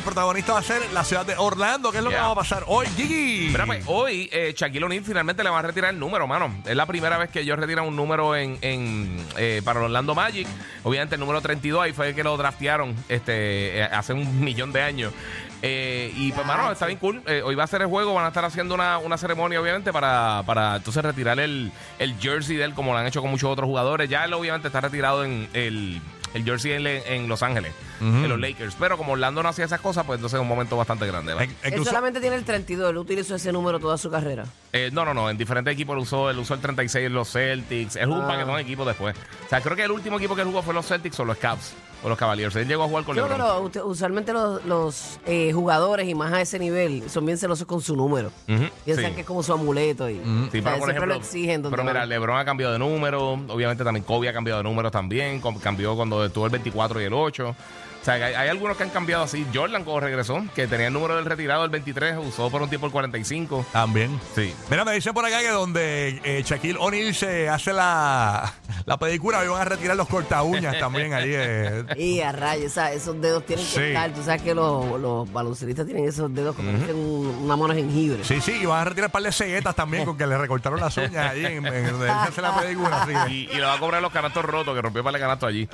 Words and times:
el 0.00 0.04
protagonista 0.04 0.54
va 0.54 0.60
a 0.60 0.62
ser 0.62 0.80
la 0.92 1.04
ciudad 1.04 1.26
de 1.26 1.36
Orlando. 1.36 1.92
¿Qué 1.92 1.98
es 1.98 2.04
lo 2.04 2.08
que 2.08 2.16
va 2.16 2.30
a 2.30 2.34
pasar 2.34 2.64
hoy, 2.66 2.86
Gigi? 2.96 3.48
Mira, 3.50 3.66
pues, 3.66 3.84
hoy 3.86 4.30
eh, 4.32 4.54
Shaquille 4.56 4.84
O'Neal 4.84 5.04
finalmente 5.04 5.44
le 5.44 5.50
va 5.50 5.58
a 5.58 5.62
retirar 5.62 5.92
el 5.92 6.00
número, 6.00 6.26
mano. 6.26 6.54
Es 6.64 6.74
la 6.74 6.86
primera 6.86 7.18
vez 7.18 7.28
que 7.28 7.40
ellos 7.40 7.58
retiran 7.58 7.86
un 7.86 7.94
número 7.94 8.34
en, 8.34 8.56
en, 8.62 9.22
eh, 9.36 9.60
para 9.62 9.80
Orlando 9.80 10.14
Magic. 10.14 10.48
Obviamente 10.84 11.16
el 11.16 11.20
número 11.20 11.42
32 11.42 11.82
ahí 11.82 11.92
fue 11.92 12.08
el 12.08 12.14
que 12.14 12.24
lo 12.24 12.34
draftearon 12.38 12.94
este, 13.10 13.78
eh, 13.78 13.82
hace 13.84 14.14
un 14.14 14.42
millón 14.42 14.72
de 14.72 14.80
años. 14.80 15.12
Eh, 15.60 16.10
y 16.16 16.32
pues, 16.32 16.46
mano, 16.46 16.72
está 16.72 16.86
bien 16.86 16.98
cool. 16.98 17.22
Eh, 17.26 17.42
hoy 17.44 17.54
va 17.54 17.64
a 17.64 17.66
ser 17.66 17.82
el 17.82 17.88
juego, 17.88 18.14
van 18.14 18.24
a 18.24 18.28
estar 18.28 18.44
haciendo 18.46 18.74
una, 18.74 18.96
una 18.96 19.18
ceremonia, 19.18 19.60
obviamente, 19.60 19.92
para, 19.92 20.42
para 20.46 20.76
entonces 20.76 21.04
retirar 21.04 21.38
el, 21.38 21.70
el 21.98 22.18
jersey 22.18 22.56
de 22.56 22.64
él, 22.64 22.72
como 22.74 22.92
lo 22.92 22.98
han 22.98 23.06
hecho 23.06 23.20
con 23.20 23.30
muchos 23.30 23.50
otros 23.50 23.66
jugadores. 23.66 24.08
Ya 24.08 24.24
él, 24.24 24.32
obviamente, 24.32 24.68
está 24.68 24.80
retirado 24.80 25.24
en 25.24 25.46
el, 25.52 26.00
el 26.32 26.44
jersey 26.44 26.72
en, 26.72 26.86
en 26.86 27.28
Los 27.28 27.42
Ángeles, 27.42 27.74
en 28.00 28.28
los 28.28 28.40
Lakers. 28.40 28.74
Pero 28.78 28.96
como 28.96 29.12
Orlando 29.12 29.42
no 29.42 29.48
hacía 29.48 29.64
esas 29.64 29.80
cosas, 29.80 30.04
pues 30.06 30.18
entonces 30.18 30.36
es 30.38 30.42
un 30.42 30.48
momento 30.48 30.76
bastante 30.76 31.06
grande. 31.06 31.34
que 31.62 31.68
Él 31.68 31.84
solamente 31.84 32.20
tiene 32.20 32.36
el 32.36 32.44
32, 32.44 32.90
él 32.90 32.96
utilizó 32.98 33.34
ese 33.34 33.52
número 33.52 33.78
toda 33.78 33.96
su 33.98 34.10
carrera. 34.10 34.44
Eh, 34.72 34.90
no, 34.92 35.04
no, 35.04 35.12
no. 35.14 35.28
En 35.30 35.36
diferentes 35.36 35.72
equipos 35.74 35.94
él 35.96 36.02
usó, 36.02 36.30
él 36.30 36.38
usó 36.38 36.54
el 36.54 36.60
36 36.60 37.06
en 37.06 37.12
los 37.14 37.30
Celtics. 37.32 37.96
Él 37.96 38.06
jugó 38.06 38.18
un 38.18 38.24
Ah. 38.24 38.28
paquetón 38.28 38.56
de 38.56 38.62
equipos 38.62 38.86
después. 38.86 39.16
O 39.46 39.48
sea, 39.48 39.60
creo 39.60 39.76
que 39.76 39.84
el 39.84 39.90
último 39.90 40.16
equipo 40.18 40.34
que 40.34 40.42
él 40.42 40.48
jugó 40.48 40.62
fue 40.62 40.74
los 40.74 40.86
Celtics 40.86 41.18
o 41.20 41.24
los 41.24 41.36
Cavs 41.36 41.74
o 42.02 42.08
los 42.08 42.16
Cavaliers. 42.16 42.54
Él 42.56 42.66
llegó 42.66 42.84
a 42.84 42.88
jugar 42.88 43.04
con 43.04 43.14
Yo 43.16 43.22
LeBron. 43.28 43.38
creo 43.38 43.70
que 43.72 43.78
lo- 43.80 43.86
usualmente 43.86 44.32
los, 44.32 44.64
los, 44.64 45.18
eh, 45.26 45.52
jugadores 45.52 46.08
y 46.08 46.14
más 46.14 46.32
a 46.32 46.40
ese 46.40 46.58
nivel 46.58 47.10
son 47.10 47.26
bien 47.26 47.36
celosos 47.36 47.66
con 47.66 47.80
su 47.82 47.94
número. 47.96 48.30
Piensan 48.46 49.06
sí. 49.10 49.12
que 49.14 49.20
es 49.20 49.26
como 49.26 49.42
su 49.42 49.52
amuleto 49.52 50.08
y 50.08 50.14
Sí, 50.14 50.20
o 50.20 50.22
sea, 50.22 50.50
pero 50.50 50.62
por 50.62 50.62
siempre 50.62 50.90
ejemplo, 50.92 51.06
lo 51.06 51.14
exigen. 51.20 51.62
pero 51.70 51.84
mira. 51.84 52.06
LeBron 52.06 52.38
ha 52.38 52.44
cambiado 52.44 52.72
de 52.72 52.78
número, 52.78 53.32
obviamente 53.48 53.84
también 53.84 54.04
Kobe 54.04 54.28
ha 54.28 54.32
cambiado 54.32 54.58
de 54.60 54.64
número 54.64 54.90
también, 54.90 55.42
cambió 55.62 55.94
cuando 55.96 56.24
estuvo 56.24 56.46
el 56.46 56.52
24 56.52 57.00
y 57.02 57.04
el 57.04 57.12
8. 57.12 57.54
O 58.00 58.04
sea, 58.04 58.14
hay, 58.14 58.34
hay 58.34 58.48
algunos 58.48 58.76
que 58.78 58.82
han 58.84 58.90
cambiado 58.90 59.24
así. 59.24 59.46
Jordan 59.52 59.84
cuando 59.84 60.00
regresó, 60.00 60.42
que 60.54 60.66
tenía 60.66 60.86
el 60.86 60.92
número 60.92 61.16
del 61.16 61.26
retirado 61.26 61.62
del 61.62 61.70
23, 61.70 62.16
usó 62.18 62.48
por 62.50 62.62
un 62.62 62.68
tiempo 62.70 62.86
el 62.86 62.92
45. 62.92 63.66
También. 63.72 64.18
Sí. 64.34 64.54
Mira, 64.70 64.84
me 64.86 64.92
dicen 64.92 65.12
por 65.12 65.24
acá 65.24 65.40
que 65.40 65.50
donde 65.50 66.20
eh, 66.24 66.42
Shaquille 66.44 66.78
O'Neal 66.80 67.14
se 67.14 67.48
hace 67.50 67.72
la, 67.74 68.54
la 68.86 68.96
pedicura, 68.98 69.40
hoy 69.40 69.48
van 69.48 69.60
a 69.60 69.64
retirar 69.66 69.96
los 69.96 70.08
corta 70.08 70.42
uñas 70.42 70.78
también 70.78 71.12
ahí. 71.12 71.30
eh. 71.32 71.84
Y 71.98 72.20
a 72.20 72.32
rayos, 72.32 72.70
o 72.72 72.74
sea, 72.74 72.92
esos 72.92 73.20
dedos 73.20 73.44
tienen 73.44 73.64
que 73.66 73.70
Sí. 73.72 73.80
estar. 73.82 74.10
Tú 74.14 74.22
sabes 74.22 74.40
que 74.42 74.54
los, 74.54 74.98
los 74.98 75.30
baloncelistas 75.30 75.84
tienen 75.84 76.08
esos 76.08 76.32
dedos 76.34 76.56
como 76.56 76.70
un- 76.70 77.40
una 77.44 77.56
mano 77.56 77.74
de 77.74 77.82
jengibre. 77.82 78.24
Sí, 78.24 78.40
sí, 78.40 78.52
y 78.62 78.66
van 78.66 78.80
a 78.80 78.84
retirar 78.86 79.08
un 79.08 79.12
par 79.12 79.22
de 79.22 79.32
ceguetas 79.32 79.74
también 79.76 80.06
con 80.06 80.16
que 80.16 80.26
le 80.26 80.38
recortaron 80.38 80.80
las 80.80 80.96
uñas 80.96 81.32
ahí 81.32 81.44
en, 81.44 81.66
en 81.66 81.90
donde 81.90 82.06
él 82.06 82.12
se 82.22 82.28
hace 82.28 82.40
la 82.42 82.56
pedicura. 82.58 83.02
así 83.02 83.12
Y, 83.34 83.34
y 83.52 83.56
le 83.56 83.62
va 83.62 83.74
a 83.74 83.78
cobrar 83.78 84.00
los 84.00 84.10
canastos 84.12 84.42
rotos, 84.44 84.74
que 84.74 84.80
rompió 84.80 85.04
para 85.04 85.18
el 85.18 85.22
canasto 85.22 85.46
allí. 85.46 85.66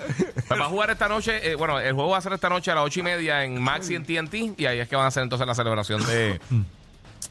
Pues 0.48 0.60
va 0.60 0.64
a 0.64 0.68
jugar 0.68 0.90
esta 0.90 1.08
noche, 1.08 1.50
eh, 1.50 1.54
bueno, 1.54 1.78
el 1.78 1.92
juego 1.94 2.15
va 2.16 2.20
a 2.20 2.22
ser 2.22 2.32
esta 2.32 2.48
noche 2.48 2.70
a 2.70 2.74
las 2.74 2.84
ocho 2.84 3.00
y 3.00 3.02
media 3.02 3.44
en 3.44 3.60
Maxi 3.60 3.94
en 3.94 4.04
TNT, 4.04 4.58
y 4.58 4.64
ahí 4.64 4.78
es 4.78 4.88
que 4.88 4.96
van 4.96 5.04
a 5.04 5.08
hacer 5.08 5.22
entonces 5.22 5.46
la 5.46 5.54
celebración 5.54 6.04
de 6.06 6.40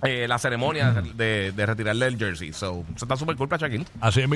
eh, 0.03 0.28
la 0.28 0.38
ceremonia 0.38 0.91
de, 0.91 1.53
retirarle 1.58 2.05
el 2.05 2.17
jersey. 2.17 2.53
So, 2.53 2.86
eso 2.95 3.06
está 3.06 3.17
súper 3.17 3.36
cool 3.36 3.50
para 3.50 3.67
Shaquille. 3.67 3.86
Así 4.00 4.22
es. 4.22 4.30